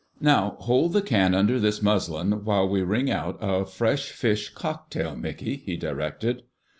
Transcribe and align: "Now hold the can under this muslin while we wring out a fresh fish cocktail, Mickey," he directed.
"Now 0.19 0.57
hold 0.61 0.93
the 0.93 1.03
can 1.03 1.35
under 1.35 1.59
this 1.59 1.79
muslin 1.83 2.43
while 2.43 2.67
we 2.67 2.81
wring 2.81 3.11
out 3.11 3.37
a 3.39 3.65
fresh 3.65 4.09
fish 4.09 4.49
cocktail, 4.49 5.15
Mickey," 5.15 5.57
he 5.57 5.77
directed. 5.77 6.41